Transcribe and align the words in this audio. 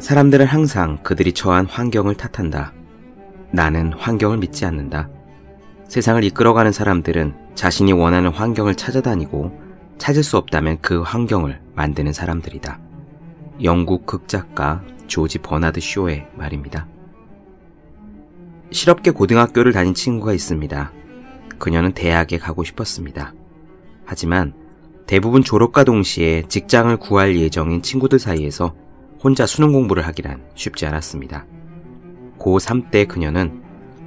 사람들은 0.00 0.46
항상 0.46 0.98
그들이 1.02 1.32
처한 1.32 1.66
환경을 1.66 2.14
탓한다. 2.14 2.72
나는 3.52 3.92
환경을 3.92 4.38
믿지 4.38 4.64
않는다. 4.64 5.10
세상을 5.88 6.24
이끌어가는 6.24 6.72
사람들은 6.72 7.34
자신이 7.54 7.92
원하는 7.92 8.30
환경을 8.30 8.76
찾아다니고 8.76 9.60
찾을 9.98 10.22
수 10.22 10.38
없다면 10.38 10.78
그 10.80 11.02
환경을 11.02 11.60
만드는 11.74 12.14
사람들이다. 12.14 12.80
영국 13.62 14.06
극작가 14.06 14.82
조지 15.06 15.38
버나드 15.38 15.80
쇼의 15.80 16.28
말입니다. 16.34 16.86
실업계 18.70 19.10
고등학교를 19.10 19.72
다닌 19.72 19.92
친구가 19.92 20.32
있습니다. 20.32 20.92
그녀는 21.58 21.92
대학에 21.92 22.38
가고 22.38 22.64
싶었습니다. 22.64 23.34
하지만 24.06 24.54
대부분 25.06 25.44
졸업과 25.44 25.84
동시에 25.84 26.44
직장을 26.48 26.96
구할 26.96 27.36
예정인 27.36 27.82
친구들 27.82 28.18
사이에서 28.18 28.74
혼자 29.22 29.46
수능 29.46 29.72
공부를 29.72 30.06
하기란 30.06 30.42
쉽지 30.54 30.86
않았습니다. 30.86 31.44
고3 32.38 32.90
때 32.90 33.04
그녀는 33.04 33.62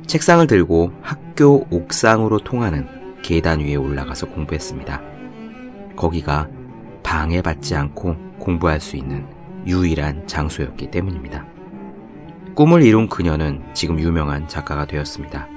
책상을 0.08 0.46
들고 0.48 0.92
학교 1.02 1.68
옥상으로 1.70 2.40
통하는 2.40 2.88
계단 3.22 3.60
위에 3.60 3.76
올라가서 3.76 4.28
공부했습니다. 4.30 5.02
거기가 5.96 6.50
방해받지 7.04 7.76
않고 7.76 8.16
공부할 8.40 8.82
수 8.82 8.98
있는 8.98 9.28
유일한 9.68 10.26
장소였기 10.26 10.90
때문입니다. 10.90 11.46
꿈을 12.56 12.82
이룬 12.82 13.08
그녀는 13.08 13.64
지금 13.74 14.00
유명한 14.00 14.48
작가가 14.48 14.86
되었습니다. 14.86 15.48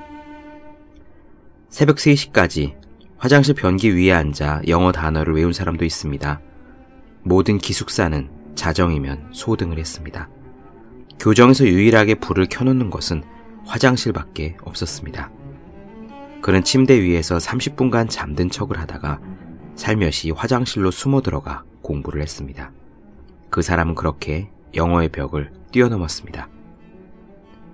새벽 1.70 1.96
3시까지 1.96 2.74
화장실 3.16 3.54
변기 3.54 3.96
위에 3.96 4.13
앉아 4.13 4.63
영어 4.68 4.93
단어를 4.93 5.35
외운 5.35 5.54
사람도 5.54 5.85
있습니다. 5.85 6.41
모든 7.23 7.59
기숙사는 7.59 8.35
자정이면 8.57 9.29
소등을 9.32 9.79
했습니다. 9.79 10.29
교정에서 11.21 11.65
유일하게 11.66 12.16
불을 12.16 12.46
켜놓는 12.51 12.90
것은 12.90 13.23
화장실밖에 13.65 14.57
없었습니다. 14.63 15.30
그는 16.43 16.63
침대 16.63 17.01
위에서 17.01 17.38
30분간 17.38 18.09
잠든 18.09 18.51
척을 18.51 18.79
하다가 18.79 19.21
살며시 19.74 20.30
화장실로 20.30 20.90
숨어 20.90 21.21
들어가 21.21 21.65
공부를 21.82 22.23
했습니다. 22.23 22.73
그 23.51 23.63
사람은 23.63 23.95
그렇게 23.95 24.51
영어의 24.74 25.09
벽을 25.10 25.52
뛰어넘었습니다. 25.73 26.48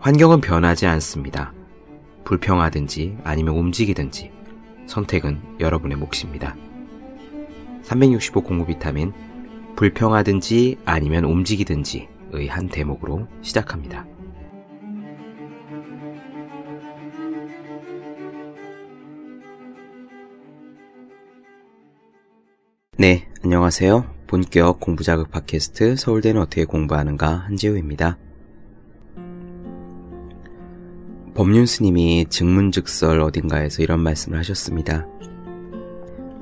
환경은 0.01 0.41
변하지 0.41 0.87
않습니다. 0.87 1.53
불평하든지 2.25 3.19
아니면 3.25 3.57
움직이든지 3.57 4.31
선택은 4.87 5.59
여러분의 5.61 5.97
몫입니다. 5.97 6.57
365 7.83 8.43
공부 8.43 8.67
비타민 8.67 9.13
불평하든지 9.77 10.79
아니면 10.85 11.25
움직이든지의 11.25 12.49
한 12.49 12.69
대목으로 12.69 13.27
시작합니다. 13.43 14.07
네, 22.99 23.29
안녕하세요. 23.43 24.05
본격 24.29 24.79
공부자극 24.81 25.31
팟캐스트 25.31 25.97
서울대는 25.97 26.41
어떻게 26.41 26.65
공부하는가 26.65 27.29
한재우입니다. 27.29 28.19
법륜 31.35 31.67
스님이 31.67 32.27
증문즉설 32.29 33.21
어딘가에서 33.21 33.83
이런 33.83 34.01
말씀을 34.01 34.39
하셨습니다. 34.39 35.07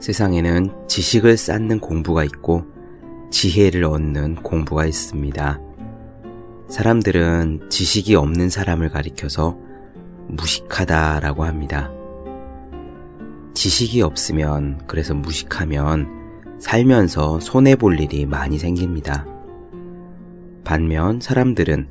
세상에는 0.00 0.88
지식을 0.88 1.36
쌓는 1.36 1.78
공부가 1.78 2.24
있고 2.24 2.64
지혜를 3.30 3.84
얻는 3.84 4.36
공부가 4.42 4.86
있습니다. 4.86 5.60
사람들은 6.68 7.68
지식이 7.70 8.14
없는 8.14 8.50
사람을 8.50 8.90
가리켜서 8.90 9.56
무식하다라고 10.28 11.44
합니다. 11.44 11.90
지식이 13.54 14.02
없으면, 14.02 14.82
그래서 14.86 15.14
무식하면 15.14 16.58
살면서 16.60 17.40
손해볼 17.40 18.00
일이 18.00 18.26
많이 18.26 18.58
생깁니다. 18.58 19.26
반면 20.64 21.20
사람들은 21.20 21.88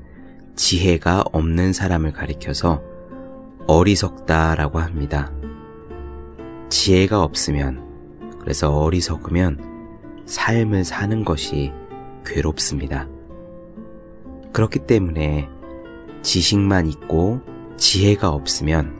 지혜가 0.56 1.24
없는 1.32 1.74
사람을 1.74 2.12
가리켜서 2.12 2.82
어리석다라고 3.68 4.80
합니다. 4.80 5.32
지혜가 6.70 7.22
없으면, 7.22 7.84
그래서 8.40 8.78
어리석으면 8.78 9.69
삶을 10.30 10.84
사는 10.84 11.26
것이 11.26 11.74
괴롭습니다. 12.24 13.08
그렇기 14.54 14.80
때문에 14.80 15.50
지식만 16.22 16.88
있고 16.88 17.42
지혜가 17.78 18.30
없으면 18.30 18.96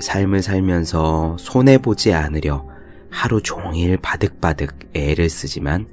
삶을 0.00 0.42
살면서 0.42 1.36
손해보지 1.38 2.12
않으려 2.12 2.66
하루 3.08 3.40
종일 3.40 3.98
바득바득 3.98 4.90
애를 4.94 5.30
쓰지만 5.30 5.86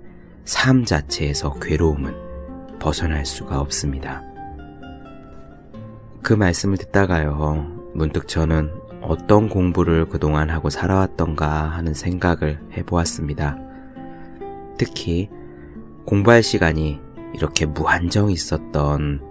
삶 0.45 0.83
자체에서 0.83 1.53
괴로움은 1.59 2.79
벗어날 2.79 3.27
수가 3.27 3.59
없습니다. 3.61 4.23
그 6.23 6.33
말씀을 6.33 6.77
듣다가요, 6.77 7.91
문득 7.94 8.27
저는 8.27 8.71
어떤 9.01 9.47
공부를 9.47 10.05
그동안 10.05 10.50
하고 10.50 10.71
살아왔던가 10.71 11.69
하는 11.69 11.94
생각을 11.94 12.59
해보았습니다. 12.75 13.72
특히 14.78 15.29
공부할 16.06 16.44
시간이 16.44 17.00
이렇게 17.34 17.66
무한정 17.66 18.31
있었던 18.31 19.22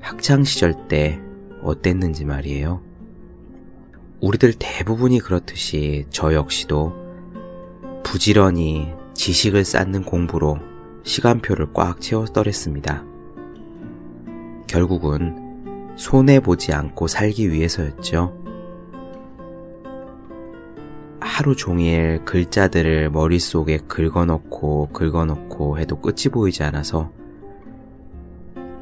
학창시절 0.00 0.88
때 0.88 1.20
어땠는지 1.62 2.24
말이에요. 2.24 2.82
우리들 4.20 4.54
대부분이 4.58 5.18
그렇듯이 5.18 6.06
저 6.10 6.34
역시도 6.34 6.94
부지런히 8.04 8.92
지식을 9.14 9.64
쌓는 9.64 10.04
공부로 10.04 10.58
시간표를 11.04 11.72
꽉 11.72 12.00
채웠더랬습니다. 12.00 13.04
결국은 14.66 15.94
손해보지 15.96 16.72
않고 16.72 17.06
살기 17.08 17.50
위해서였죠. 17.50 18.41
하루 21.32 21.56
종일 21.56 22.22
글자들을 22.26 23.08
머릿속에 23.08 23.78
긁어넣고 23.88 24.90
긁어넣고 24.92 25.78
해도 25.78 25.98
끝이 25.98 26.24
보이지 26.30 26.62
않아서 26.62 27.10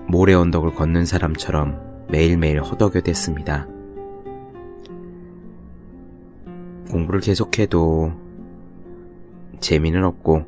모래 0.08 0.34
언덕을 0.34 0.74
걷는 0.74 1.06
사람처럼 1.06 2.08
매일매일 2.08 2.60
허덕여댔습니다. 2.60 3.68
공부를 6.90 7.20
계속해도 7.20 8.14
재미는 9.60 10.02
없고 10.02 10.44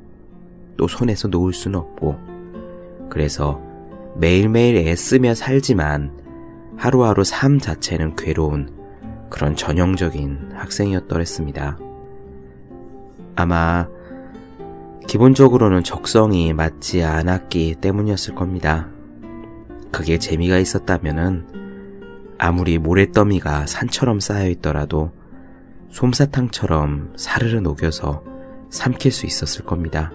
또 0.77 0.89
손에서 0.89 1.29
놓을 1.29 1.53
수는 1.53 1.79
없고 1.79 2.19
그래서 3.11 3.63
매일매일 4.17 4.89
애쓰며 4.89 5.37
살지만 5.37 6.11
하루하루 6.77 7.23
삶 7.23 7.61
자체는 7.61 8.17
괴로운 8.17 8.75
그런 9.31 9.55
전형적인 9.55 10.51
학생이었더랬습니다. 10.55 11.79
아마 13.35 13.89
기본적으로는 15.09 15.85
적성이 15.85 16.53
맞지 16.53 17.03
않았기 17.03 17.77
때문이었을 17.81 18.35
겁니다. 18.35 18.89
그게 19.91 20.19
재미가 20.19 20.59
있었다면은 20.59 21.47
아무리 22.39 22.79
모래더미가 22.79 23.67
산처럼 23.67 24.21
쌓여 24.21 24.49
있더라도 24.49 25.13
솜사탕처럼 25.91 27.13
사르르 27.17 27.59
녹여서 27.59 28.25
삼킬 28.71 29.13
수 29.13 29.27
있었을 29.27 29.65
겁니다. 29.65 30.11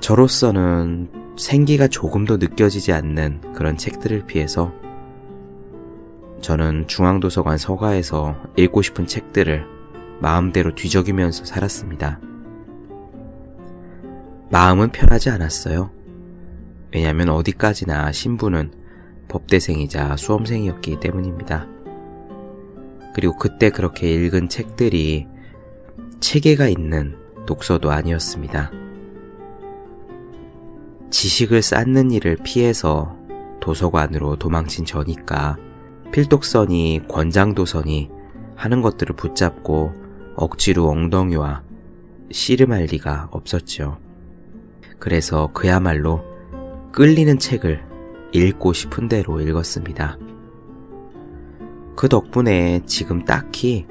저로서는 0.00 1.10
생기가 1.38 1.86
조금도 1.86 2.38
느껴지지 2.38 2.92
않는 2.92 3.52
그런 3.54 3.76
책들을 3.76 4.26
피해서 4.26 4.72
저는 6.40 6.88
중앙도서관 6.88 7.58
서가에서 7.58 8.34
읽고 8.56 8.82
싶은 8.82 9.06
책들을 9.06 9.79
마음대로 10.20 10.74
뒤적이면서 10.74 11.44
살았습니다. 11.44 12.20
마음은 14.50 14.90
편하지 14.90 15.30
않았어요. 15.30 15.90
왜냐하면 16.92 17.30
어디까지나 17.30 18.12
신부는 18.12 18.72
법대생이자 19.28 20.16
수험생이었기 20.16 20.98
때문입니다. 21.00 21.66
그리고 23.14 23.36
그때 23.36 23.70
그렇게 23.70 24.12
읽은 24.12 24.48
책들이 24.48 25.26
체계가 26.20 26.68
있는 26.68 27.16
독서도 27.46 27.90
아니었습니다. 27.90 28.70
지식을 31.10 31.62
쌓는 31.62 32.10
일을 32.10 32.36
피해서 32.44 33.16
도서관으로 33.60 34.36
도망친 34.36 34.84
저니까 34.84 35.56
필독선이 36.12 37.02
권장도선이 37.08 38.10
하는 38.56 38.82
것들을 38.82 39.16
붙잡고 39.16 39.92
억지로 40.40 40.88
엉덩이와 40.88 41.62
씨름할 42.30 42.84
리가 42.84 43.28
없었죠. 43.30 43.98
그래서 44.98 45.50
그야말로 45.52 46.24
끌리는 46.92 47.38
책을 47.38 47.84
읽고 48.32 48.72
싶은 48.72 49.08
대로 49.08 49.40
읽었습니다. 49.40 50.18
그 51.94 52.08
덕분에 52.08 52.80
지금 52.86 53.24
딱히 53.26 53.86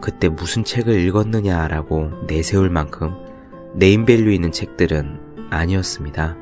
그때 0.00 0.30
무슨 0.30 0.64
책을 0.64 0.98
읽었느냐라고 1.00 2.10
내세울 2.26 2.70
만큼 2.70 3.14
네임밸류 3.74 4.32
있는 4.32 4.52
책들은 4.52 5.48
아니었습니다. 5.50 6.36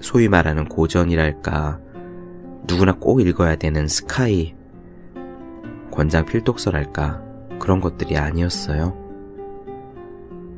소위 0.00 0.28
말하는 0.28 0.66
고전이랄까, 0.66 1.80
누구나 2.68 2.92
꼭 2.92 3.20
읽어야 3.20 3.56
되는 3.56 3.88
스카이, 3.88 4.54
권장 5.90 6.24
필독서랄까, 6.24 7.29
그런 7.60 7.80
것들이 7.80 8.16
아니었어요. 8.16 8.96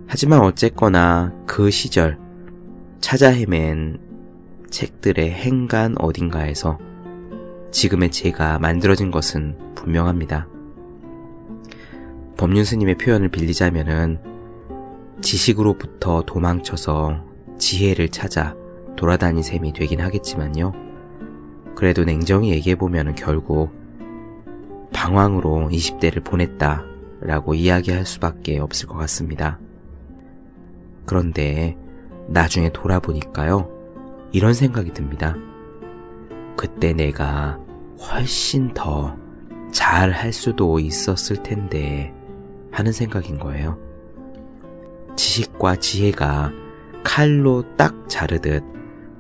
하지만 0.07 0.41
어쨌거나 0.41 1.33
그 1.47 1.71
시절 1.71 2.19
찾아 3.01 3.31
헤맨 3.31 3.99
책들의 4.71 5.31
행간 5.31 5.95
어딘가에서 5.99 6.79
지금의 7.71 8.11
제가 8.11 8.59
만들어진 8.59 9.11
것은 9.11 9.75
분명합니다. 9.75 10.49
법륜 12.37 12.65
스님의 12.65 12.97
표현을 12.97 13.29
빌리자면은 13.29 14.19
지식으로부터 15.21 16.23
도망쳐서 16.23 17.25
지혜를 17.59 18.09
찾아 18.09 18.55
돌아다닌 18.97 19.43
셈이 19.43 19.73
되긴 19.73 20.01
하겠지만요. 20.01 20.73
그래도 21.75 22.05
냉정히 22.05 22.51
얘기해보면 22.51 23.15
결국 23.15 23.71
방황으로 24.93 25.69
20대를 25.71 26.23
보냈다 26.23 26.92
라고 27.25 27.55
이야기할 27.55 28.05
수밖에 28.07 28.59
없을 28.59 28.89
것 28.89 28.97
같습니다. 28.99 29.59
그런데 31.07 31.77
나중에 32.29 32.71
돌아보니까요. 32.73 33.71
이런 34.33 34.55
생각이 34.55 34.93
듭니다. 34.93 35.37
그때 36.57 36.93
내가 36.93 37.59
훨씬 37.99 38.73
더 38.75 39.23
잘 39.73 40.13
할 40.13 40.33
수도 40.33 40.79
있었을 40.79 41.43
텐데 41.43 42.13
하는 42.71 42.93
생각인 42.93 43.39
거예요. 43.39 43.79
지식과 45.17 45.77
지혜가 45.77 46.53
칼로 47.03 47.65
딱 47.77 48.09
자르듯 48.09 48.63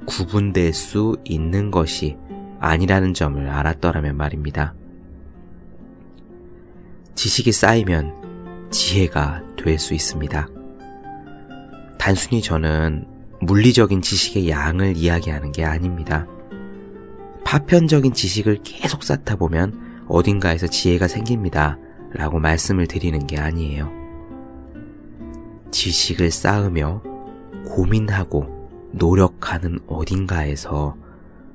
구분될 0.06 0.74
수 0.74 1.16
있는 1.24 1.70
것이 1.70 2.18
아니라는 2.60 3.14
점을 3.14 3.48
알았더라면 3.48 4.16
말입니다. 4.16 4.74
지식이 7.14 7.52
쌓이면 7.52 8.68
지혜가 8.70 9.42
될 9.56 9.78
수 9.78 9.94
있습니다. 9.94 10.48
단순히 11.98 12.42
저는 12.42 13.06
물리적인 13.40 14.02
지식의 14.02 14.48
양을 14.48 14.96
이야기하는 14.96 15.52
게 15.52 15.64
아닙니다. 15.64 16.26
파편적인 17.44 18.12
지식을 18.12 18.62
계속 18.64 19.04
쌓다 19.04 19.36
보면 19.36 20.04
어딘가에서 20.08 20.66
지혜가 20.66 21.06
생깁니다. 21.06 21.78
라고 22.12 22.38
말씀을 22.40 22.86
드리는 22.86 23.24
게 23.26 23.38
아니에요. 23.38 23.90
지식을 25.70 26.30
쌓으며 26.30 27.02
고민하고 27.66 28.68
노력하는 28.90 29.78
어딘가에서 29.86 30.96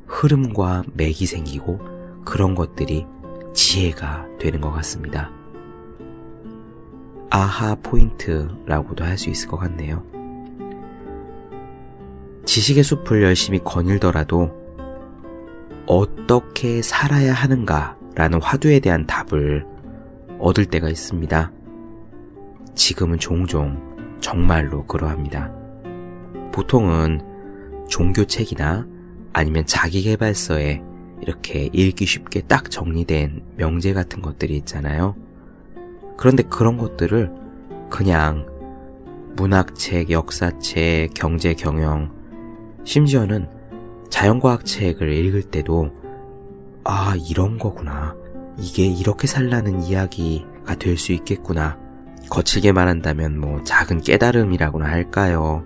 흐름과 0.07 0.83
맥이 0.93 1.25
생기고 1.25 1.79
그런 2.25 2.55
것들이 2.55 3.05
지혜가 3.53 4.25
되는 4.39 4.61
것 4.61 4.71
같습니다. 4.71 5.36
아하 7.29 7.75
포인트라고도 7.75 9.03
할 9.03 9.17
수 9.17 9.29
있을 9.29 9.49
것 9.49 9.57
같네요. 9.57 10.03
지식의 12.45 12.83
숲을 12.83 13.23
열심히 13.23 13.59
거닐더라도 13.63 14.51
어떻게 15.85 16.81
살아야 16.81 17.33
하는가라는 17.33 18.41
화두에 18.41 18.79
대한 18.79 19.05
답을 19.05 19.65
얻을 20.39 20.65
때가 20.65 20.89
있습니다. 20.89 21.51
지금은 22.75 23.17
종종 23.17 24.17
정말로 24.21 24.85
그러합니다. 24.85 25.51
보통은 26.53 27.21
종교책이나 27.89 28.87
아니면 29.33 29.65
자기개발서에 29.65 30.81
이렇게 31.21 31.69
읽기 31.73 32.05
쉽게 32.05 32.41
딱 32.41 32.69
정리된 32.69 33.43
명제 33.57 33.93
같은 33.93 34.21
것들이 34.21 34.55
있잖아요. 34.57 35.15
그런데 36.17 36.43
그런 36.43 36.77
것들을 36.77 37.31
그냥 37.89 38.45
문학책, 39.35 40.09
역사책, 40.09 41.13
경제, 41.13 41.53
경영, 41.53 42.11
심지어는 42.83 43.47
자연과학 44.09 44.65
책을 44.65 45.11
읽을 45.13 45.43
때도 45.43 45.91
아, 46.83 47.15
이런 47.29 47.57
거구나. 47.59 48.15
이게 48.57 48.85
이렇게 48.85 49.27
살라는 49.27 49.83
이야기가 49.83 50.75
될 50.79 50.97
수 50.97 51.11
있겠구나. 51.11 51.77
거칠게 52.29 52.71
말한다면 52.71 53.39
뭐 53.39 53.63
작은 53.63 54.01
깨달음이라고나 54.01 54.85
할까요? 54.85 55.63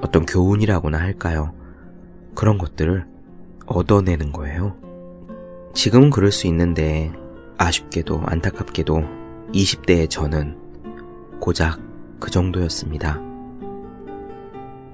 어떤 0.00 0.24
교훈이라고나 0.24 0.98
할까요? 0.98 1.52
그런 2.34 2.58
것들을 2.58 3.06
얻어내는 3.66 4.32
거예요. 4.32 4.76
지금은 5.74 6.10
그럴 6.10 6.30
수 6.30 6.46
있는데 6.46 7.12
아쉽게도 7.58 8.22
안타깝게도 8.24 9.21
20대의 9.52 10.08
저는 10.08 10.58
고작 11.40 11.80
그 12.20 12.30
정도였습니다. 12.30 13.20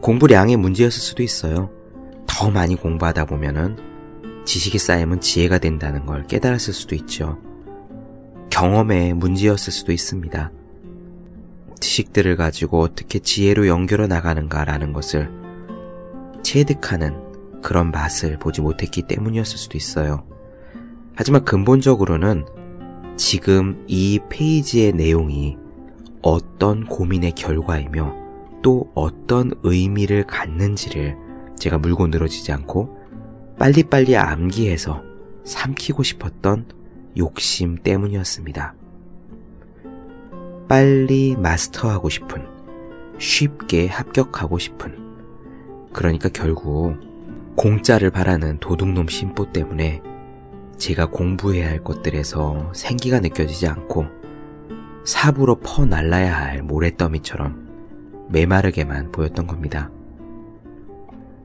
공부량의 0.00 0.56
문제였을 0.56 1.00
수도 1.00 1.23
있어요. 1.23 1.71
더 2.27 2.50
많이 2.50 2.77
공부하다 2.77 3.27
보면은 3.27 3.77
지식이 4.45 4.79
쌓이면 4.79 5.21
지혜가 5.21 5.59
된다는 5.59 6.06
걸 6.06 6.27
깨달았을 6.27 6.73
수도 6.73 6.95
있죠. 6.95 7.39
경험의 8.50 9.15
문제였을 9.15 9.73
수도 9.73 9.93
있습니다. 9.93 10.50
지식들을 11.81 12.37
가지고 12.37 12.81
어떻게 12.81 13.19
지혜로 13.19 13.67
연결해 13.69 14.06
나가는가라는 14.06 14.93
것을 14.93 15.31
체득하는 16.43 17.61
그런 17.62 17.91
맛을 17.91 18.39
보지 18.39 18.61
못했기 18.61 19.03
때문이었을 19.03 19.59
수도 19.59 19.77
있어요. 19.77 20.25
하지만 21.15 21.45
근본적으로는 21.45 22.47
지금 23.19 23.85
이 23.88 24.21
페이지의 24.31 24.92
내용이 24.92 25.59
어떤 26.23 26.87
고민의 26.87 27.33
결과이며 27.33 28.14
또 28.62 28.92
어떤 28.95 29.50
의미를 29.64 30.25
갖는지를 30.25 31.16
제가 31.59 31.78
물고 31.78 32.07
늘어지지 32.07 32.52
않고 32.52 32.97
빨리빨리 33.59 34.16
암기해서 34.16 35.02
삼키고 35.42 36.04
싶었던 36.04 36.66
욕심 37.16 37.76
때문이었습니다. 37.78 38.75
빨리 40.69 41.35
마스터하고 41.37 42.09
싶은, 42.09 42.47
쉽게 43.19 43.88
합격하고 43.88 44.61
싶은, 44.61 44.95
그러니까 45.92 46.28
결국 46.28 46.97
공짜를 47.57 48.12
바라는 48.12 48.61
도둑놈 48.61 49.09
심보 49.09 49.50
때문에 49.50 50.02
제가 50.78 51.06
공부해야 51.06 51.68
할 51.68 51.82
것들에서 51.82 52.73
생기가 52.75 53.20
느껴지지 53.20 53.66
않고 53.66 54.06
삽으로 55.04 55.56
퍼 55.56 55.85
날라야 55.85 56.37
할 56.37 56.62
모래더미처럼 56.62 57.68
메마르게만 58.30 59.11
보였던 59.12 59.47
겁니다. 59.47 59.90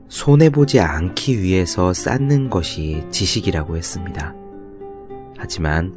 손해보지 0.08 0.80
않기 0.80 1.42
위해서 1.42 1.92
쌓는 1.92 2.50
것이 2.50 3.04
지식이라고 3.10 3.76
했습니다. 3.76 4.34
하지만 5.36 5.94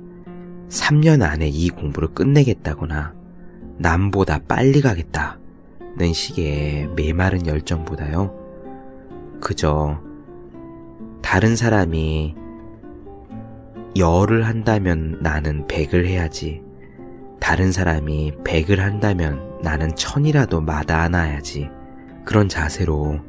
3년 0.70 1.22
안에 1.22 1.48
이 1.48 1.70
공부를 1.70 2.10
끝내겠다거나 2.14 3.14
남보다 3.78 4.40
빨리 4.48 4.82
가겠다는 4.82 6.14
식의 6.14 6.90
메마른 6.96 7.46
열정보다요. 7.46 8.34
그저 9.40 10.02
다른 11.22 11.56
사람이 11.56 12.47
열을 13.98 14.46
한다면 14.46 15.18
나는 15.22 15.68
백을 15.68 16.06
해야지. 16.08 16.62
다른 17.40 17.72
사람이 17.72 18.34
백을 18.44 18.82
한다면 18.82 19.60
나는 19.62 19.96
천이라도 19.96 20.62
마다하나야지. 20.62 21.70
그런 22.26 22.50
자세로 22.50 23.20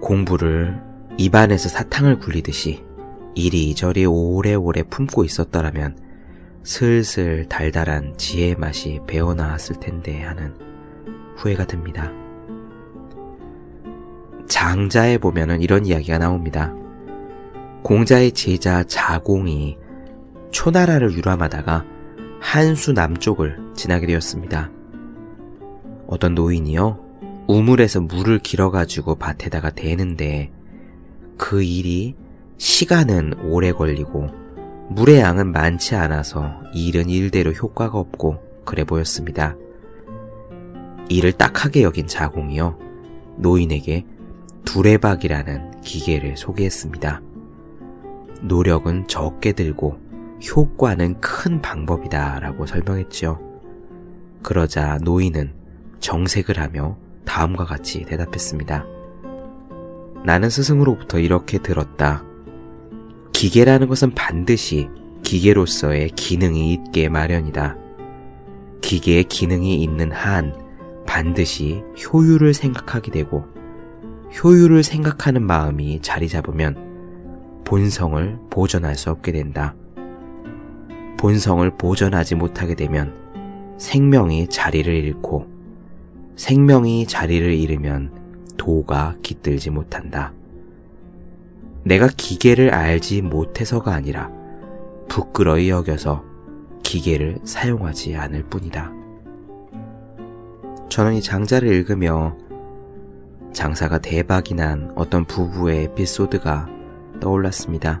공부를 0.00 0.80
입안에서 1.18 1.68
사탕을 1.68 2.18
굴리듯이 2.18 2.84
이리저리 3.34 4.06
오래오래 4.06 4.84
품고 4.84 5.24
있었더라면 5.24 5.98
슬슬 6.62 7.46
달달한 7.46 8.16
지혜의 8.16 8.56
맛이 8.56 9.00
배어나왔을 9.06 9.76
텐데 9.80 10.22
하는 10.22 10.54
후회가 11.36 11.66
듭니다. 11.66 12.10
장자에 14.48 15.18
보면은 15.18 15.60
이런 15.60 15.86
이야기가 15.86 16.18
나옵니다. 16.18 16.74
공자의 17.82 18.32
제자 18.32 18.82
자공이 18.82 19.76
초나라를 20.50 21.12
유람하다가 21.12 21.84
한수 22.40 22.92
남쪽을 22.92 23.58
지나게 23.74 24.06
되었습니다. 24.06 24.70
어떤 26.06 26.34
노인이요. 26.34 27.06
우물에서 27.46 28.00
물을 28.00 28.38
길어가지고 28.38 29.16
밭에다가 29.16 29.70
대는데 29.70 30.50
그 31.36 31.62
일이 31.62 32.14
시간은 32.58 33.34
오래 33.44 33.72
걸리고 33.72 34.28
물의 34.90 35.20
양은 35.20 35.52
많지 35.52 35.94
않아서 35.94 36.54
일은 36.74 37.08
일대로 37.08 37.52
효과가 37.52 37.98
없고 37.98 38.42
그래 38.64 38.84
보였습니다. 38.84 39.56
일을 41.08 41.32
딱하게 41.32 41.82
여긴 41.82 42.06
자공이요. 42.06 42.78
노인에게 43.36 44.04
두레박이라는 44.64 45.80
기계를 45.82 46.36
소개했습니다. 46.36 47.22
노력은 48.42 49.08
적게 49.08 49.52
들고 49.52 50.07
효과는 50.46 51.20
큰 51.20 51.60
방법이다 51.60 52.40
라고 52.40 52.66
설명했지요. 52.66 53.40
그러자 54.42 54.98
노인은 55.02 55.52
정색을 56.00 56.58
하며 56.58 56.96
다음과 57.24 57.64
같이 57.64 58.04
대답했습니다. 58.04 58.84
나는 60.24 60.50
스승으로부터 60.50 61.18
이렇게 61.18 61.58
들었다. 61.58 62.24
기계라는 63.32 63.88
것은 63.88 64.14
반드시 64.14 64.88
기계로서의 65.22 66.10
기능이 66.10 66.72
있게 66.72 67.08
마련이다. 67.08 67.76
기계의 68.80 69.24
기능이 69.24 69.82
있는 69.82 70.10
한 70.12 70.54
반드시 71.06 71.82
효율을 72.02 72.54
생각하게 72.54 73.10
되고 73.10 73.44
효율을 74.42 74.82
생각하는 74.82 75.42
마음이 75.42 76.00
자리 76.02 76.28
잡으면 76.28 77.62
본성을 77.64 78.38
보존할 78.50 78.94
수 78.94 79.10
없게 79.10 79.32
된다. 79.32 79.74
본성을 81.18 81.68
보존하지 81.76 82.36
못하게 82.36 82.74
되면 82.74 83.14
생명이 83.78 84.48
자리를 84.48 84.92
잃고 84.92 85.46
생명이 86.36 87.06
자리를 87.06 87.52
잃으면 87.52 88.12
도가 88.56 89.16
깃들지 89.22 89.70
못한다. 89.70 90.32
내가 91.84 92.08
기계를 92.16 92.72
알지 92.72 93.22
못해서가 93.22 93.92
아니라 93.92 94.30
부끄러이 95.08 95.70
여겨서 95.70 96.24
기계를 96.82 97.38
사용하지 97.44 98.16
않을 98.16 98.44
뿐이다. 98.44 98.92
저는 100.88 101.14
이 101.14 101.22
장자를 101.22 101.68
읽으며 101.68 102.36
장사가 103.52 103.98
대박이 103.98 104.54
난 104.54 104.92
어떤 104.94 105.24
부부의 105.24 105.84
에피소드가 105.84 106.68
떠올랐습니다. 107.20 108.00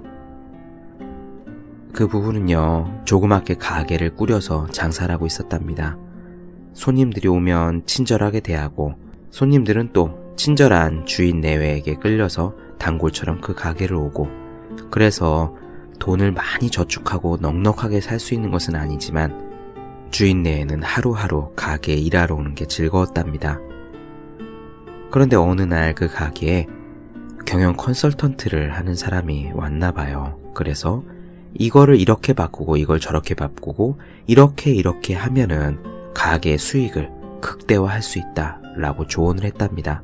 그 1.98 2.06
부부는요, 2.06 3.00
조그맣게 3.06 3.54
가게를 3.54 4.14
꾸려서 4.14 4.68
장사를 4.68 5.12
하고 5.12 5.26
있었답니다. 5.26 5.98
손님들이 6.72 7.26
오면 7.26 7.86
친절하게 7.86 8.38
대하고, 8.38 8.94
손님들은 9.30 9.92
또 9.92 10.16
친절한 10.36 11.06
주인 11.06 11.40
내외에게 11.40 11.96
끌려서 11.96 12.54
단골처럼 12.78 13.40
그 13.40 13.52
가게를 13.52 13.96
오고, 13.96 14.28
그래서 14.92 15.56
돈을 15.98 16.30
많이 16.30 16.70
저축하고 16.70 17.38
넉넉하게 17.40 18.00
살 18.00 18.20
수 18.20 18.32
있는 18.32 18.52
것은 18.52 18.76
아니지만, 18.76 20.06
주인 20.12 20.44
내에는 20.44 20.84
하루하루 20.84 21.50
가게에 21.56 21.96
일하러 21.96 22.36
오는 22.36 22.54
게 22.54 22.66
즐거웠답니다. 22.66 23.58
그런데 25.10 25.34
어느 25.34 25.62
날 25.62 25.96
그 25.96 26.06
가게에 26.06 26.68
경영 27.44 27.74
컨설턴트를 27.74 28.76
하는 28.76 28.94
사람이 28.94 29.50
왔나 29.52 29.90
봐요. 29.90 30.38
그래서 30.54 31.02
이거를 31.54 31.98
이렇게 32.00 32.32
바꾸고 32.32 32.76
이걸 32.76 33.00
저렇게 33.00 33.34
바꾸고 33.34 33.98
이렇게 34.26 34.72
이렇게 34.72 35.14
하면은 35.14 35.78
가게 36.14 36.56
수익을 36.56 37.10
극대화할 37.40 38.02
수 38.02 38.18
있다 38.18 38.60
라고 38.76 39.06
조언을 39.06 39.44
했답니다. 39.44 40.02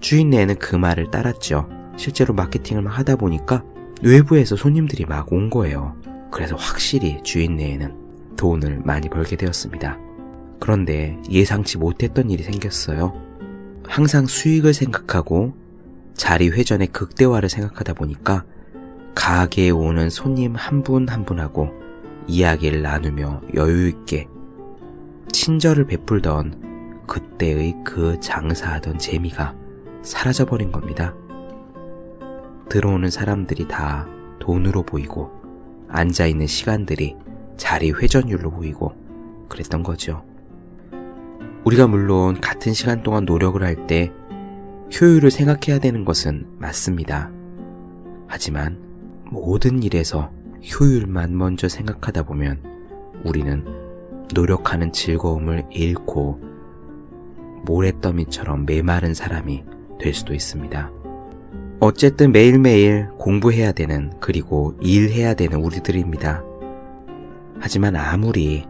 주인네는 0.00 0.56
그 0.56 0.76
말을 0.76 1.10
따랐죠. 1.10 1.68
실제로 1.96 2.34
마케팅을 2.34 2.82
막 2.82 2.98
하다 2.98 3.16
보니까 3.16 3.64
외부에서 4.02 4.56
손님들이 4.56 5.04
막 5.04 5.32
온 5.32 5.50
거예요. 5.50 5.96
그래서 6.30 6.56
확실히 6.56 7.22
주인네에는 7.22 8.36
돈을 8.36 8.80
많이 8.84 9.08
벌게 9.08 9.36
되었습니다. 9.36 9.98
그런데 10.58 11.18
예상치 11.30 11.78
못했던 11.78 12.30
일이 12.30 12.42
생겼어요. 12.42 13.12
항상 13.84 14.26
수익을 14.26 14.74
생각하고 14.74 15.54
자리 16.14 16.48
회전의 16.48 16.88
극대화를 16.88 17.48
생각하다 17.48 17.94
보니까 17.94 18.44
가게에 19.14 19.70
오는 19.70 20.10
손님 20.10 20.54
한 20.54 20.82
분 20.82 21.08
한 21.08 21.24
분하고 21.24 21.70
이야기를 22.26 22.82
나누며 22.82 23.42
여유있게 23.54 24.28
친절을 25.30 25.86
베풀던 25.86 27.02
그때의 27.06 27.76
그 27.84 28.18
장사하던 28.20 28.98
재미가 28.98 29.54
사라져버린 30.02 30.72
겁니다. 30.72 31.14
들어오는 32.68 33.10
사람들이 33.10 33.68
다 33.68 34.06
돈으로 34.40 34.82
보이고 34.82 35.30
앉아있는 35.88 36.46
시간들이 36.46 37.16
자리 37.56 37.90
회전율로 37.90 38.50
보이고 38.50 38.92
그랬던 39.48 39.82
거죠. 39.82 40.24
우리가 41.64 41.86
물론 41.86 42.40
같은 42.40 42.72
시간 42.72 43.02
동안 43.02 43.24
노력을 43.24 43.62
할 43.62 43.86
때 43.86 44.10
효율을 45.00 45.30
생각해야 45.30 45.78
되는 45.80 46.04
것은 46.04 46.46
맞습니다. 46.58 47.30
하지만 48.26 48.78
모든 49.32 49.82
일에서 49.82 50.30
효율만 50.62 51.38
먼저 51.38 51.66
생각하다 51.66 52.24
보면 52.24 52.62
우리는 53.24 53.64
노력하는 54.34 54.92
즐거움을 54.92 55.64
잃고 55.70 56.38
모래더미처럼 57.64 58.66
메마른 58.66 59.14
사람이 59.14 59.64
될 59.98 60.12
수도 60.12 60.34
있습니다. 60.34 60.90
어쨌든 61.80 62.30
매일매일 62.30 63.08
공부해야 63.18 63.72
되는 63.72 64.12
그리고 64.20 64.76
일해야 64.82 65.32
되는 65.32 65.58
우리들입니다. 65.60 66.44
하지만 67.58 67.96
아무리 67.96 68.66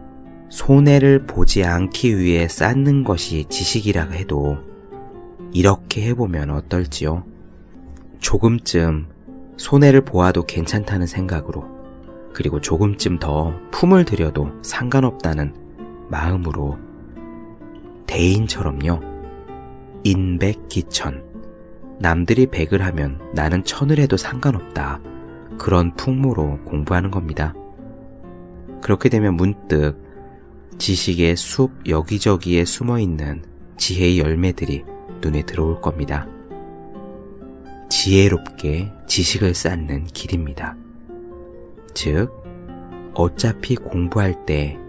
손해를 0.47 1.25
보지 1.25 1.65
않기 1.65 2.17
위해 2.17 2.47
쌓는 2.47 3.03
것이 3.03 3.45
지식이라 3.49 4.11
해도 4.11 4.57
이렇게 5.51 6.07
해보면 6.07 6.51
어떨지요? 6.51 7.25
조금쯤 8.19 9.12
손해를 9.57 10.01
보아도 10.01 10.43
괜찮다는 10.43 11.07
생각으로 11.07 11.65
그리고 12.33 12.59
조금쯤 12.59 13.19
더 13.19 13.53
품을 13.71 14.05
들여도 14.05 14.49
상관없다는 14.63 15.53
마음으로 16.09 16.77
대인처럼요. 18.07 18.99
인백기천. 20.03 21.23
남들이 21.99 22.47
백을 22.47 22.81
하면 22.81 23.21
나는 23.33 23.63
천을 23.63 23.99
해도 23.99 24.17
상관없다. 24.17 24.99
그런 25.57 25.95
풍모로 25.95 26.59
공부하는 26.65 27.11
겁니다. 27.11 27.53
그렇게 28.81 29.09
되면 29.09 29.35
문득 29.35 29.95
지식의 30.77 31.37
숲 31.37 31.71
여기저기에 31.87 32.65
숨어 32.65 32.99
있는 32.99 33.43
지혜의 33.77 34.19
열매들이 34.19 34.83
눈에 35.21 35.43
들어올 35.43 35.79
겁니다. 35.79 36.27
지혜롭게 37.95 38.91
지식을 39.05 39.53
쌓는 39.53 40.05
길입니다. 40.05 40.75
즉, 41.93 42.31
어차피 43.13 43.75
공부할 43.75 44.47
때 44.47 44.79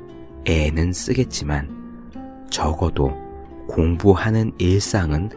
애는 0.46 0.94
쓰겠지만 0.94 2.48
적어도 2.48 3.12
공부하는 3.68 4.52
일상은 4.56 5.28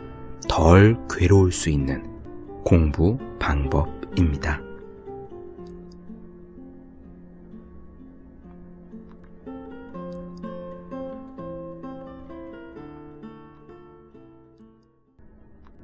덜 0.47 0.97
괴로울 1.09 1.51
수 1.51 1.69
있는 1.69 2.05
공부 2.63 3.17
방법입니다. 3.37 4.61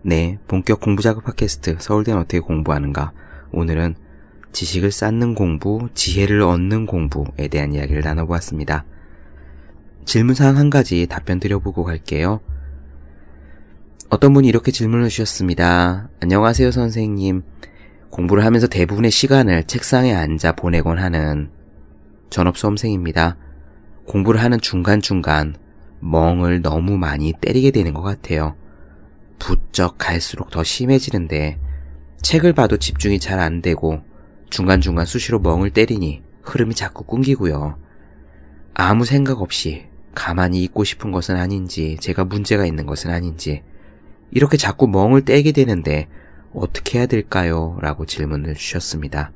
네, 0.05 0.38
본격 0.50 0.81
공부작업 0.81 1.24
팟캐스트 1.24 1.77
서울대는 1.79 2.19
어떻게 2.19 2.41
공부하는가. 2.41 3.13
오늘은 3.53 3.95
지식을 4.51 4.91
쌓는 4.91 5.33
공부, 5.33 5.88
지혜를 5.93 6.41
얻는 6.41 6.88
공부에 6.88 7.48
대한 7.50 7.74
이야기를 7.74 8.01
나눠보았습니다. 8.01 8.83
질문사항 10.03 10.57
한 10.57 10.69
가지 10.69 11.07
답변 11.07 11.39
드려보고 11.39 11.86
갈게요. 11.86 12.41
어떤 14.10 14.33
분이 14.33 14.45
이렇게 14.45 14.72
질문을 14.72 15.07
주셨습니다. 15.07 16.10
안녕하세요, 16.22 16.72
선생님. 16.72 17.43
공부를 18.10 18.43
하면서 18.43 18.67
대부분의 18.67 19.10
시간을 19.10 19.63
책상에 19.63 20.13
앉아 20.13 20.57
보내곤 20.57 21.00
하는 21.00 21.50
전업수험생입니다. 22.29 23.38
공부를 24.05 24.43
하는 24.43 24.60
중간중간 24.60 25.55
멍을 26.01 26.62
너무 26.62 26.98
많이 26.98 27.31
때리게 27.39 27.72
되는 27.72 27.93
것 27.93 28.01
같아요. 28.01 28.57
부쩍 29.40 29.98
갈수록 29.98 30.50
더 30.50 30.63
심해지는데 30.63 31.60
책을 32.22 32.54
봐도 32.54 32.78
집중이 32.78 33.20
잘 33.20 33.40
안 33.40 33.62
되고 33.62 34.02
중간중간 34.50 35.06
수시로 35.06 35.40
멍을 35.40 35.72
때리니 35.72 36.22
흐름이 36.44 36.75
자꾸 36.75 37.04
끊기고요. 37.04 37.78
아무 38.74 39.06
생각 39.06 39.42
없이 39.42 39.88
가만히 40.13 40.63
있고 40.63 40.84
싶은 40.84 41.12
것은 41.12 41.36
아닌지, 41.36 41.98
제가 42.00 42.25
문제가 42.25 42.66
있는 42.66 42.86
것은 42.86 43.10
아닌지, 43.10 43.63
이렇게 44.32 44.58
자꾸 44.58 44.88
멍을 44.88 45.25
때게 45.25 45.52
되는데 45.52 46.08
어떻게 46.54 47.00
해야 47.00 47.08
될까요? 47.08 47.78
라고 47.82 48.06
질문을 48.06 48.54
주셨습니다. 48.56 49.32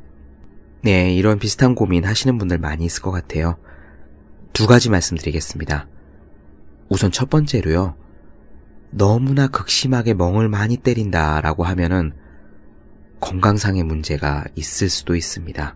네, 0.84 1.14
이런 1.14 1.40
비슷한 1.40 1.74
고민 1.76 2.06
하시는 2.06 2.38
분들 2.38 2.60
많이 2.60 2.86
있을 2.86 3.02
것 3.02 3.12
같아요. 3.12 3.58
두 4.54 4.68
가지 4.68 4.90
말씀드리겠습니다. 4.90 5.88
우선 6.90 7.12
첫 7.12 7.30
번째로요. 7.30 7.96
너무나 8.90 9.48
극심하게 9.48 10.14
멍을 10.14 10.50
많이 10.50 10.78
때린다 10.78 11.42
라고 11.42 11.64
하면은 11.64 12.14
건강상의 13.20 13.84
문제가 13.84 14.46
있을 14.56 14.90
수도 14.90 15.16
있습니다. 15.16 15.76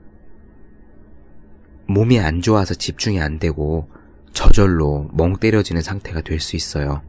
몸이 1.88 2.20
안 2.20 2.42
좋아서 2.42 2.74
집중이 2.74 3.20
안 3.20 3.40
되고 3.40 3.90
저절로 4.34 5.10
멍 5.14 5.38
때려지는 5.38 5.82
상태가 5.82 6.22
될 6.22 6.40
수 6.40 6.56
있어요. 6.56 7.02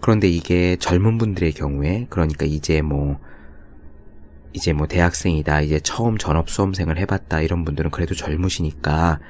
그런데 0.00 0.28
이게 0.28 0.76
젊은 0.76 1.18
분들의 1.18 1.52
경우에 1.52 2.06
그러니까 2.08 2.46
이제 2.46 2.80
뭐 2.80 3.18
이제 4.52 4.72
뭐 4.72 4.86
대학생이다 4.86 5.60
이제 5.60 5.80
처음 5.80 6.16
전업 6.16 6.48
수험생을 6.48 6.98
해봤다 6.98 7.40
이런 7.40 7.64
분들은 7.64 7.90
그래도 7.90 8.14
젊으시니까 8.14 9.20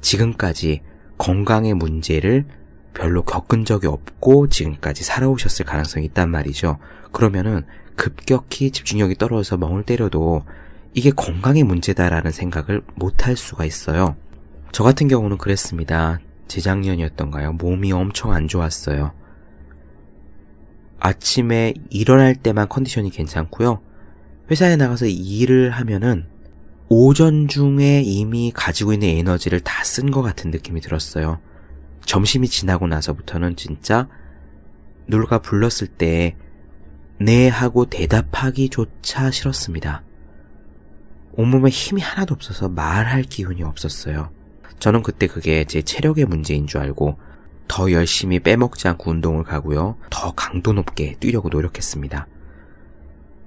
지금까지 0.00 0.82
건강의 1.16 1.74
문제를 1.74 2.46
별로 2.94 3.22
겪은 3.22 3.64
적이 3.64 3.88
없고 3.88 4.48
지금까지 4.48 5.04
살아오셨을 5.04 5.64
가능성이 5.64 6.06
있단 6.06 6.30
말이죠. 6.30 6.78
그러면은 7.12 7.64
급격히 7.96 8.70
집중력이 8.70 9.16
떨어져서 9.16 9.56
멍을 9.56 9.82
때려도 9.84 10.44
이게 10.94 11.10
건강의 11.10 11.64
문제다라는 11.64 12.30
생각을 12.30 12.82
못 12.94 13.26
할 13.26 13.36
수가 13.36 13.64
있어요. 13.64 14.16
저 14.72 14.84
같은 14.84 15.08
경우는 15.08 15.38
그랬습니다. 15.38 16.20
재작년이었던가요? 16.48 17.52
몸이 17.54 17.92
엄청 17.92 18.32
안 18.32 18.48
좋았어요. 18.48 19.12
아침에 21.00 21.74
일어날 21.90 22.34
때만 22.34 22.68
컨디션이 22.68 23.10
괜찮고요. 23.10 23.80
회사에 24.50 24.76
나가서 24.76 25.06
일을 25.06 25.70
하면은 25.70 26.26
오전 26.88 27.48
중에 27.48 28.02
이미 28.02 28.52
가지고 28.54 28.92
있는 28.92 29.08
에너지를 29.08 29.60
다 29.60 29.82
쓴 29.84 30.10
것 30.10 30.22
같은 30.22 30.50
느낌이 30.50 30.80
들었어요. 30.80 31.38
점심이 32.06 32.48
지나고 32.48 32.86
나서부터는 32.86 33.56
진짜 33.56 34.08
누가 35.08 35.38
불렀을 35.38 35.86
때 35.86 36.36
네 37.18 37.48
하고 37.48 37.84
대답하기조차 37.86 39.30
싫었습니다. 39.30 40.02
온몸에 41.32 41.70
힘이 41.70 42.02
하나도 42.02 42.34
없어서 42.34 42.68
말할 42.68 43.22
기운이 43.22 43.62
없었어요. 43.62 44.30
저는 44.80 45.02
그때 45.02 45.26
그게 45.26 45.64
제 45.64 45.82
체력의 45.82 46.24
문제인 46.26 46.66
줄 46.66 46.80
알고 46.80 47.18
더 47.68 47.90
열심히 47.92 48.40
빼먹지 48.40 48.88
않고 48.88 49.10
운동을 49.12 49.44
가고요. 49.44 49.96
더 50.10 50.32
강도 50.32 50.72
높게 50.72 51.16
뛰려고 51.18 51.48
노력했습니다. 51.48 52.26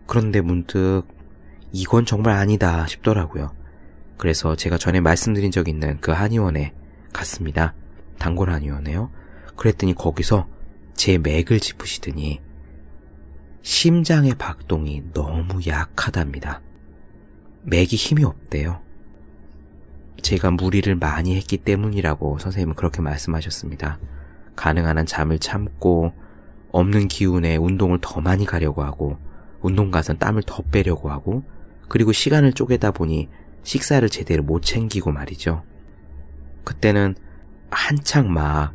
그런데 0.06 0.42
문득 0.42 1.04
이건 1.74 2.06
정말 2.06 2.36
아니다 2.36 2.88
싶더라고요. 2.88 3.54
그래서 4.18 4.56
제가 4.56 4.78
전에 4.78 5.02
말씀드린 5.02 5.52
적 5.52 5.68
있는 5.68 6.00
그 6.00 6.12
한의원에 6.12 6.74
갔습니다. 7.14 7.74
단골 8.18 8.50
한의원에요. 8.50 9.12
그랬더니 9.56 9.94
거기서 9.94 10.48
제 10.94 11.18
맥을 11.18 11.60
짚으시더니 11.60 12.42
심장의 13.62 14.36
박동이 14.36 15.12
너무 15.14 15.60
약하답니다. 15.68 16.62
맥이 17.64 17.96
힘이 17.96 18.24
없대요. 18.24 18.82
제가 20.22 20.52
무리를 20.52 20.94
많이 20.96 21.36
했기 21.36 21.58
때문이라고 21.58 22.40
선생님은 22.40 22.76
그렇게 22.76 23.02
말씀하셨습니다. 23.02 24.00
가능한 24.56 24.98
한 24.98 25.06
잠을 25.06 25.40
참고 25.40 26.14
없는 26.72 27.08
기운에 27.08 27.58
운동을 27.58 28.00
더 28.02 28.22
많이 28.22 28.46
가려고 28.46 28.84
하고 28.84 29.18
운동 29.62 29.92
가선 29.92 30.18
땀을 30.18 30.44
더 30.46 30.64
빼려고 30.64 31.10
하고 31.10 31.44
그리고 31.88 32.12
시간을 32.12 32.54
쪼개다 32.54 32.92
보니 32.92 33.30
식사를 33.64 34.08
제대로 34.10 34.44
못 34.44 34.62
챙기고 34.62 35.12
말이죠. 35.12 35.64
그때는 36.64 37.16
한창 37.70 38.32
막 38.32 38.74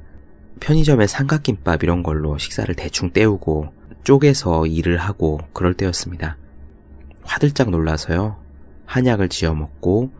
편의점에 0.60 1.06
삼각김밥 1.06 1.82
이런 1.82 2.02
걸로 2.02 2.38
식사를 2.38 2.72
대충 2.74 3.10
때우고 3.10 3.72
쪼개서 4.04 4.66
일을 4.66 4.96
하고 4.96 5.40
그럴 5.52 5.74
때였습니다. 5.74 6.36
화들짝 7.22 7.70
놀라서요. 7.70 8.36
한약을 8.86 9.28
지어 9.28 9.54
먹고 9.54 10.10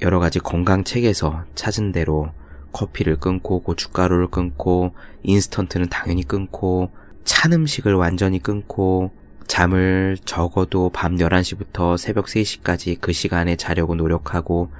여러 0.00 0.18
가지 0.18 0.38
건강 0.38 0.84
책에서 0.84 1.44
찾은 1.54 1.92
대로 1.92 2.32
커피를 2.72 3.16
끊고 3.16 3.60
고춧가루를 3.60 4.28
끊고 4.28 4.92
인스턴트는 5.22 5.88
당연히 5.88 6.22
끊고 6.26 6.90
찬 7.24 7.52
음식을 7.52 7.94
완전히 7.94 8.38
끊고 8.38 9.12
잠을 9.46 10.16
적어도 10.24 10.88
밤 10.88 11.16
11시부터 11.16 11.96
새벽 11.98 12.26
3시까지 12.26 12.98
그 13.00 13.12
시간에 13.12 13.56
자려고 13.56 13.94
노력하고 13.94 14.70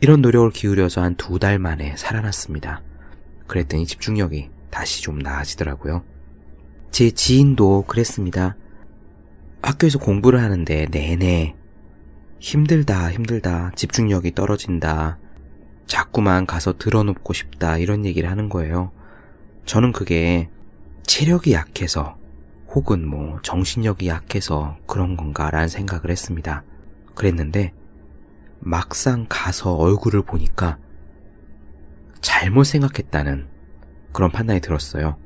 이런 0.00 0.22
노력을 0.22 0.50
기울여서 0.50 1.02
한 1.02 1.16
두 1.16 1.38
달 1.38 1.58
만에 1.58 1.96
살아났습니다. 1.96 2.82
그랬더니 3.46 3.86
집중력이 3.86 4.50
다시 4.70 5.02
좀 5.02 5.18
나아지더라고요. 5.18 6.04
제 6.90 7.10
지인도 7.10 7.84
그랬습니다. 7.86 8.56
학교에서 9.62 9.98
공부를 9.98 10.40
하는데 10.40 10.86
내내 10.90 11.54
힘들다, 12.38 13.10
힘들다, 13.10 13.72
집중력이 13.74 14.34
떨어진다, 14.34 15.18
자꾸만 15.86 16.46
가서 16.46 16.76
들어눕고 16.78 17.32
싶다, 17.32 17.78
이런 17.78 18.04
얘기를 18.04 18.30
하는 18.30 18.48
거예요. 18.48 18.92
저는 19.64 19.92
그게 19.92 20.48
체력이 21.04 21.52
약해서 21.52 22.16
혹은 22.68 23.06
뭐 23.08 23.40
정신력이 23.42 24.06
약해서 24.06 24.76
그런 24.86 25.16
건가라는 25.16 25.68
생각을 25.68 26.10
했습니다. 26.10 26.62
그랬는데 27.14 27.72
막상 28.60 29.26
가서 29.28 29.74
얼굴을 29.74 30.22
보니까 30.22 30.78
잘못 32.20 32.64
생각했다는 32.64 33.48
그런 34.12 34.30
판단이 34.30 34.60
들었어요. 34.60 35.16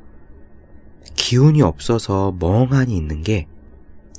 기운이 1.14 1.62
없어서 1.62 2.36
멍하니 2.38 2.96
있는 2.96 3.22
게 3.22 3.46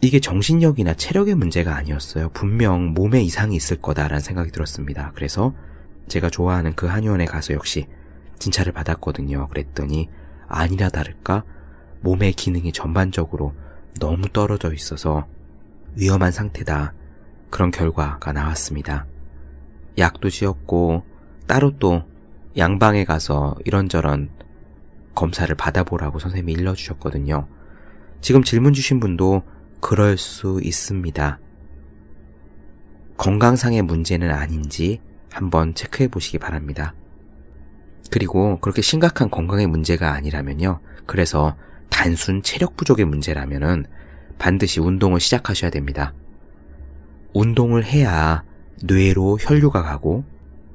이게 0.01 0.19
정신력이나 0.19 0.95
체력의 0.95 1.35
문제가 1.35 1.75
아니었어요. 1.75 2.29
분명 2.29 2.93
몸에 2.93 3.21
이상이 3.21 3.55
있을 3.55 3.77
거다라는 3.79 4.19
생각이 4.19 4.51
들었습니다. 4.51 5.11
그래서 5.15 5.53
제가 6.07 6.29
좋아하는 6.29 6.75
그 6.75 6.87
한의원에 6.87 7.25
가서 7.25 7.53
역시 7.53 7.87
진찰을 8.39 8.73
받았거든요. 8.73 9.47
그랬더니 9.47 10.09
아니라 10.47 10.89
다를까 10.89 11.43
몸의 12.01 12.33
기능이 12.33 12.73
전반적으로 12.73 13.53
너무 13.99 14.27
떨어져 14.27 14.73
있어서 14.73 15.25
위험한 15.95 16.31
상태다. 16.31 16.93
그런 17.53 17.69
결과가 17.69 18.33
나왔습니다. 18.33 19.05
약도 19.99 20.31
지었고 20.31 21.03
따로 21.45 21.77
또 21.77 22.01
양방에 22.57 23.05
가서 23.05 23.55
이런저런 23.63 24.31
검사를 25.13 25.53
받아보라고 25.53 26.17
선생님이 26.17 26.53
일러주셨거든요. 26.53 27.47
지금 28.21 28.41
질문 28.41 28.73
주신 28.73 28.99
분도 28.99 29.43
그럴 29.81 30.17
수 30.17 30.61
있습니다. 30.63 31.39
건강상의 33.17 33.83
문제는 33.83 34.31
아닌지 34.31 34.99
한번 35.31 35.75
체크해 35.75 36.07
보시기 36.07 36.39
바랍니다. 36.39 36.95
그리고 38.09 38.59
그렇게 38.61 38.81
심각한 38.81 39.29
건강의 39.29 39.67
문제가 39.67 40.13
아니라면요. 40.13 40.79
그래서 41.05 41.55
단순 41.91 42.41
체력 42.41 42.75
부족의 42.77 43.05
문제라면은 43.05 43.85
반드시 44.39 44.79
운동을 44.79 45.19
시작하셔야 45.19 45.69
됩니다. 45.69 46.15
운동을 47.33 47.83
해야 47.85 48.43
뇌로 48.81 49.37
혈류가 49.39 49.81
가고 49.81 50.23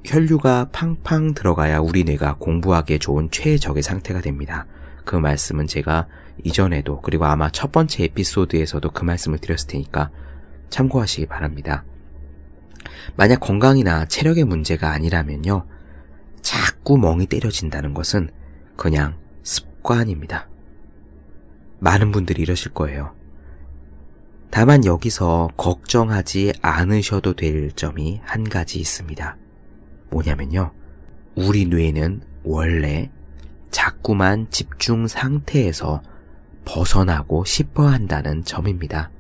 혈류가 0.05 0.71
팡팡 0.73 1.35
들어가야 1.35 1.81
우리 1.81 2.05
뇌가 2.05 2.37
공부하기에 2.39 2.99
좋은 2.99 3.31
최적의 3.31 3.83
상태가 3.83 4.21
됩니다. 4.21 4.67
그 5.05 5.17
말씀은 5.17 5.67
제가 5.67 6.07
이전에도 6.45 7.01
그리고 7.01 7.27
아마 7.27 7.51
첫 7.51 7.73
번째 7.73 8.05
에피소드에서도 8.05 8.91
그 8.91 9.05
말씀을 9.05 9.39
드렸을 9.39 9.69
테니까 9.69 10.11
참고하시기 10.71 11.27
바랍니다. 11.27 11.85
만약 13.17 13.41
건강이나 13.41 14.07
체력의 14.07 14.45
문제가 14.45 14.91
아니라면요. 14.93 15.67
자꾸 16.41 16.97
멍이 16.99 17.27
때려진다는 17.27 17.95
것은 17.95 18.31
그냥 18.77 19.17
습관입니다. 19.43 20.49
많은 21.81 22.13
분들이 22.13 22.43
이러실 22.43 22.73
거예요. 22.73 23.18
다만 24.51 24.85
여기서 24.85 25.51
걱정하지 25.57 26.55
않으셔도 26.63 27.35
될 27.35 27.73
점이 27.73 28.21
한 28.25 28.45
가지 28.45 28.81
있습니다. 28.81 29.37
뭐냐면요. 30.11 30.73
우리 31.37 31.67
뇌는 31.67 32.23
원래 32.45 33.11
자꾸만 33.71 34.49
집중 34.51 35.07
상태에서 35.07 36.03
벗어나고 36.65 37.45
싶어 37.45 37.87
한다는 37.87 38.45
점입니다. 38.45 39.11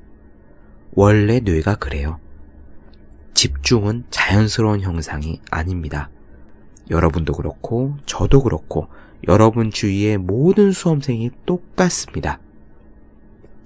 원래 0.93 1.41
뇌가 1.41 1.77
그래요. 1.77 2.19
집중은 3.35 4.05
자연스러운 4.11 4.81
형상이 4.81 5.41
아닙니다. 5.51 6.11
여러분도 6.91 7.35
그렇고 7.35 7.97
저도 8.07 8.43
그렇고 8.43 8.89
여러분 9.29 9.71
주위의 9.71 10.17
모든 10.19 10.73
수험생이 10.73 11.31
똑같습니다. 11.47 12.41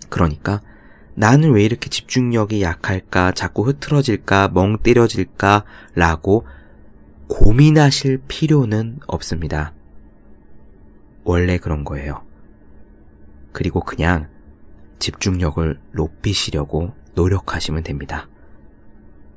그러니까 0.09 0.61
나는 1.15 1.53
왜 1.53 1.65
이렇게 1.65 1.91
집중력이 1.91 2.63
약할까, 2.63 3.33
자꾸 3.33 3.63
흐트러질까, 3.63 4.51
멍 4.53 4.79
때려질까, 4.79 5.65
라고 5.95 6.47
고민하실 7.29 8.23
필요는 8.29 9.01
없습니다. 9.07 9.75
원래 11.25 11.59
그런 11.59 11.85
거예요. 11.85 12.23
그리고 13.53 13.81
그냥 13.81 14.29
집중력을 14.99 15.79
높이시려고 15.93 16.95
노력하시면 17.15 17.83
됩니다. 17.83 18.29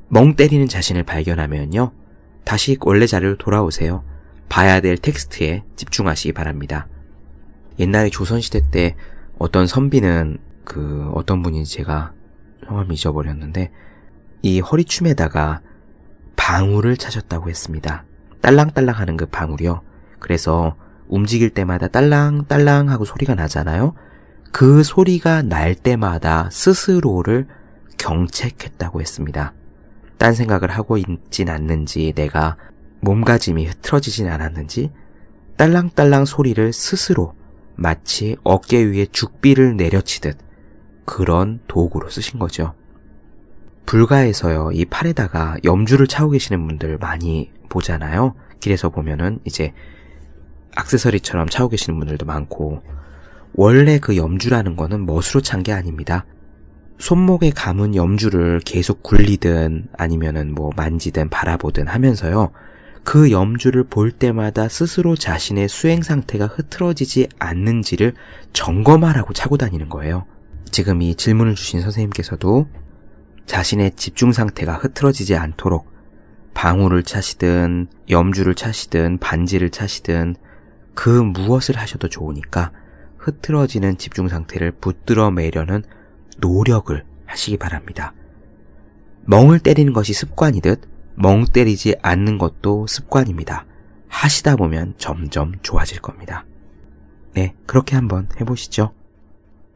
멍 0.08 0.36
때리는 0.36 0.68
자신을 0.68 1.04
발견하면요. 1.04 1.92
다시 2.44 2.78
원래 2.80 3.08
자리로 3.08 3.38
돌아오세요. 3.38 4.04
봐야 4.48 4.80
될 4.80 4.98
텍스트에 4.98 5.64
집중하시기 5.76 6.34
바랍니다. 6.34 6.88
옛날에 7.80 8.10
조선시대 8.10 8.70
때 8.72 8.96
어떤 9.38 9.68
선비는 9.68 10.38
그 10.66 11.10
어떤 11.14 11.42
분인지 11.42 11.72
제가 11.78 12.14
성함 12.68 12.92
잊어버렸는데 12.92 13.72
이 14.42 14.60
허리춤에다가 14.60 15.62
방울을 16.36 16.98
차셨다고 16.98 17.50
했습니다. 17.50 18.04
딸랑딸랑 18.42 18.96
하는 18.96 19.18
그 19.18 19.26
방울이요. 19.26 19.82
그래서 20.20 20.76
움직일 21.08 21.52
때마다 21.52 21.88
딸랑딸랑 21.88 22.90
하고 22.90 23.06
소리가 23.06 23.36
나잖아요. 23.36 23.94
그 24.52 24.84
소리가 24.84 25.42
날 25.42 25.76
때마다 25.76 26.50
스스로를 26.52 27.48
경책했다고 27.98 29.02
했습니다. 29.02 29.54
딴 30.18 30.34
생각을 30.34 30.72
하고 30.72 30.98
있진 30.98 31.50
않는지 31.50 32.14
내가 32.16 32.58
몸가짐이 33.02 33.66
흐트러지진 33.66 34.28
않았는지 34.28 34.92
딸랑딸랑 35.58 36.26
소리를 36.26 36.74
스스로 36.74 37.34
마치 37.76 38.38
어깨 38.44 38.84
위에 38.84 39.08
죽비를 39.12 39.76
내려치듯 39.78 40.45
그런 41.06 41.60
도구로 41.68 42.10
쓰신 42.10 42.40
거죠. 42.40 42.74
불가에서요, 43.86 44.72
이 44.74 44.86
팔에다가 44.86 45.58
염주를 45.64 46.08
차고 46.08 46.32
계시는 46.32 46.66
분들 46.68 46.98
많이 46.98 47.52
보잖아요. 47.70 48.34
길에서 48.60 48.90
보면은 48.90 49.40
이제 49.46 49.74
악세서리처럼 50.76 51.50
차고 51.50 51.70
계시는 51.70 52.00
분들도 52.00 52.26
많고, 52.26 52.82
원래 53.54 54.00
그 54.00 54.18
염주라는 54.18 54.76
거는 54.76 55.06
멋으로 55.06 55.42
찬 55.42 55.64
게 55.64 55.72
아닙니다. 55.72 56.26
손목에 56.98 57.52
감은 57.52 57.96
염주를 57.96 58.62
계속 58.66 59.04
굴리든 59.04 59.90
아니면은 59.98 60.54
뭐 60.56 60.72
만지든 60.76 61.30
바라보든 61.30 61.88
하면서요. 61.88 62.52
그 63.04 63.32
염주를 63.32 63.84
볼 63.84 64.12
때마다 64.12 64.68
스스로 64.68 65.16
자신의 65.16 65.68
수행 65.68 66.02
상태가 66.02 66.48
흐트러지지 66.48 67.28
않는지를 67.38 68.14
점검하라고 68.54 69.34
차고 69.34 69.58
다니는 69.58 69.90
거예요. 69.90 70.26
지금 70.72 71.02
이 71.02 71.16
질문을 71.16 71.56
주신 71.56 71.82
선생님께서도 71.82 72.68
자신의 73.46 73.92
집중 73.96 74.32
상태가 74.32 74.76
흐트러지지 74.76 75.36
않도록 75.36 75.94
방울을 76.54 77.04
차시든 77.04 77.88
염주를 78.10 78.56
차시든 78.56 79.20
반지를 79.20 79.70
차시든 79.70 80.36
그 80.94 81.10
무엇을 81.10 81.78
하셔도 81.78 82.10
좋으니까 82.10 82.72
흐트러지는 83.18 83.98
집중 83.98 84.28
상태를 84.28 84.72
붙들어 84.72 85.32
매려는 85.32 85.84
노력을 86.38 87.04
하시기 87.26 87.58
바랍니다. 87.58 88.14
멍을 89.26 89.60
때리는 89.60 89.94
것이 89.94 90.14
습관이듯 90.14 90.82
멍 91.16 91.46
때리지 91.46 91.96
않는 92.02 92.38
것도 92.38 92.88
습관입니다. 92.88 93.66
하시다 94.08 94.56
보면 94.56 94.94
점점 94.98 95.54
좋아질 95.62 96.02
겁니다. 96.02 96.46
네, 97.34 97.54
그렇게 97.66 97.96
한번 97.96 98.30
해보시죠. 98.40 98.94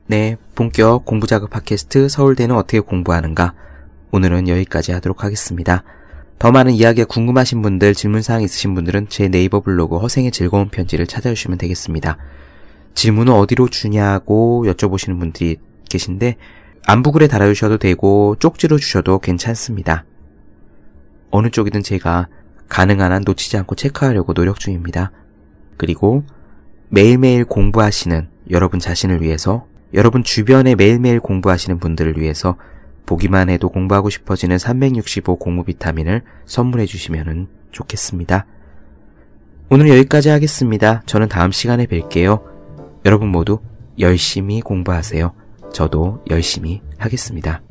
네, 0.10 0.38
본격 0.56 1.06
공부자극 1.06 1.52
팟캐스트 1.52 2.10
서울대는 2.10 2.56
어떻게 2.56 2.80
공부하는가? 2.80 3.54
오늘은 4.10 4.48
여기까지 4.48 4.92
하도록 4.94 5.24
하겠습니다. 5.24 5.84
더 6.40 6.52
많은 6.52 6.72
이야기가 6.72 7.06
궁금하신 7.06 7.62
분들, 7.62 7.94
질문사항 7.94 8.42
있으신 8.42 8.74
분들은 8.74 9.10
제 9.10 9.28
네이버 9.28 9.60
블로그 9.60 10.00
허생의 10.00 10.32
즐거운 10.32 10.70
편지를 10.70 11.06
찾아주시면 11.06 11.60
되겠습니다. 11.60 12.18
질문은 12.96 13.34
어디로 13.34 13.68
주냐고 13.68 14.66
여쭤보시는 14.66 15.20
분들이 15.20 15.58
계신데 15.92 16.38
안부글에 16.88 17.28
달아주셔도 17.28 17.78
되고 17.78 18.36
쪽지로 18.40 18.80
주셔도 18.80 19.20
괜찮습니다. 19.20 20.06
어느 21.30 21.52
쪽이든 21.52 21.84
제가 21.84 22.30
가능한 22.68 23.12
한 23.12 23.22
놓치지 23.24 23.58
않고 23.58 23.76
체크하려고 23.76 24.34
노력 24.34 24.60
중입니다. 24.60 25.12
그리고 25.78 26.24
매일매일 26.88 27.46
공부하시는 27.46 28.28
여러분 28.50 28.80
자신을 28.80 29.22
위해서 29.22 29.68
여러분 29.94 30.24
주변에 30.24 30.76
매일매일 30.76 31.20
공부하시는 31.20 31.80
분들을 31.80 32.18
위해서 32.18 32.56
보기만 33.06 33.50
해도 33.50 33.70
공부하고 33.70 34.10
싶어지는 34.10 34.60
365 34.60 35.38
공부 35.38 35.64
비타민을 35.64 36.22
선물해 36.46 36.86
주시면 36.86 37.48
좋겠습니다. 37.72 38.46
오늘 39.72 39.90
여기까지 39.90 40.30
하겠습니다. 40.30 41.02
저는 41.06 41.28
다음 41.28 41.52
시간에 41.52 41.86
뵐게요. 41.86 42.44
여러분 43.06 43.30
모두 43.30 43.60
열심히 44.00 44.62
공부하세요. 44.62 45.34
저도 45.74 46.24
열심히 46.30 46.82
하겠습니다. 46.98 47.62